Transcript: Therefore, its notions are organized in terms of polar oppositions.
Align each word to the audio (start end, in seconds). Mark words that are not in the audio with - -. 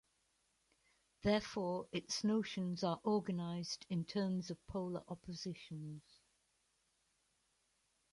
Therefore, 1.21 1.87
its 1.91 2.23
notions 2.23 2.83
are 2.83 2.99
organized 3.03 3.85
in 3.87 4.03
terms 4.03 4.49
of 4.49 4.57
polar 4.65 5.03
oppositions. 5.07 6.01